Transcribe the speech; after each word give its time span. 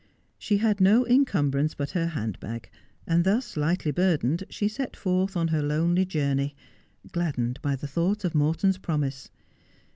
She 0.39 0.57
had 0.57 0.81
no 0.81 1.03
incumbrance 1.03 1.75
but 1.75 1.91
her 1.91 2.07
hand 2.07 2.39
bag; 2.39 2.71
and 3.05 3.23
thus 3.23 3.55
lightly 3.55 3.91
burdened 3.91 4.45
she 4.49 4.67
set 4.67 4.95
forth 4.95 5.37
on 5.37 5.49
her 5.49 5.61
lonely 5.61 6.05
journey, 6.05 6.55
gladdened 7.11 7.61
by 7.61 7.75
the 7.75 7.85
thought 7.87 8.25
of 8.25 8.33
Morton's 8.33 8.79
promise. 8.79 9.29